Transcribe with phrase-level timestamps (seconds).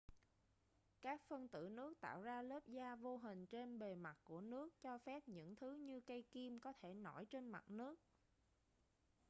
[1.01, 4.73] các phân tử nước tạo ra lớp da vô hình trên bề mặt của nước
[4.81, 7.99] cho phép những thứ như cây kim có thể nổi trên mặt nước